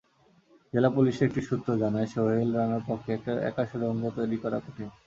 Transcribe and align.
জেলা 0.73 0.89
পুলিশের 0.95 1.27
একটি 1.27 1.41
সূত্র 1.47 1.69
জানায়, 1.81 2.09
সোহেল 2.13 2.49
রানার 2.57 2.83
পক্ষে 2.89 3.11
একা 3.49 3.63
সুড়ঙ্গ 3.69 4.03
তৈরি 4.17 4.37
করা 4.43 4.57
কঠিন। 4.65 4.89